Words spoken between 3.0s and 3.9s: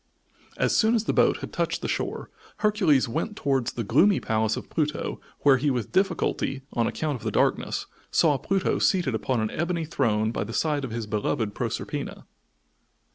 went towards the